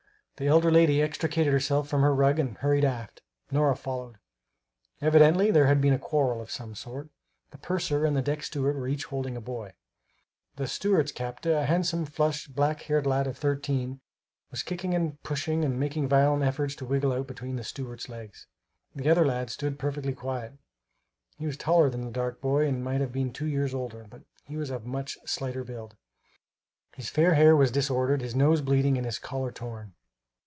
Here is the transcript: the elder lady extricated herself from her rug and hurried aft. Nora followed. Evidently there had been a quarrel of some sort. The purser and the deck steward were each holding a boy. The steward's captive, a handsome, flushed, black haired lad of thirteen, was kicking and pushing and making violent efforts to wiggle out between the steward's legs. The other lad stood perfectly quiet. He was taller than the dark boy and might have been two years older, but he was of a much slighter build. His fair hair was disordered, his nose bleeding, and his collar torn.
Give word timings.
the 0.37 0.47
elder 0.47 0.71
lady 0.71 1.03
extricated 1.03 1.53
herself 1.53 1.87
from 1.87 2.01
her 2.01 2.15
rug 2.15 2.39
and 2.39 2.57
hurried 2.57 2.83
aft. 2.83 3.21
Nora 3.51 3.75
followed. 3.75 4.15
Evidently 4.99 5.51
there 5.51 5.67
had 5.67 5.79
been 5.79 5.93
a 5.93 5.99
quarrel 5.99 6.41
of 6.41 6.49
some 6.49 6.73
sort. 6.73 7.09
The 7.51 7.59
purser 7.59 8.05
and 8.07 8.17
the 8.17 8.23
deck 8.23 8.41
steward 8.41 8.75
were 8.75 8.87
each 8.87 9.03
holding 9.05 9.37
a 9.37 9.39
boy. 9.39 9.73
The 10.55 10.65
steward's 10.65 11.11
captive, 11.11 11.53
a 11.55 11.67
handsome, 11.67 12.05
flushed, 12.05 12.55
black 12.55 12.81
haired 12.81 13.05
lad 13.05 13.27
of 13.27 13.37
thirteen, 13.37 14.01
was 14.49 14.63
kicking 14.63 14.95
and 14.95 15.21
pushing 15.21 15.63
and 15.63 15.79
making 15.79 16.07
violent 16.07 16.41
efforts 16.43 16.73
to 16.77 16.85
wiggle 16.85 17.13
out 17.13 17.27
between 17.27 17.55
the 17.55 17.63
steward's 17.63 18.09
legs. 18.09 18.47
The 18.95 19.11
other 19.11 19.27
lad 19.27 19.51
stood 19.51 19.77
perfectly 19.77 20.15
quiet. 20.15 20.53
He 21.37 21.45
was 21.45 21.55
taller 21.55 21.87
than 21.87 22.03
the 22.03 22.11
dark 22.11 22.41
boy 22.41 22.65
and 22.65 22.83
might 22.83 23.01
have 23.01 23.11
been 23.11 23.31
two 23.31 23.45
years 23.45 23.75
older, 23.75 24.07
but 24.09 24.23
he 24.47 24.57
was 24.57 24.71
of 24.71 24.85
a 24.85 24.89
much 24.89 25.19
slighter 25.23 25.63
build. 25.63 25.97
His 26.95 27.09
fair 27.11 27.35
hair 27.35 27.55
was 27.55 27.69
disordered, 27.69 28.21
his 28.23 28.33
nose 28.33 28.61
bleeding, 28.61 28.97
and 28.97 29.05
his 29.05 29.19
collar 29.19 29.51
torn. 29.51 29.93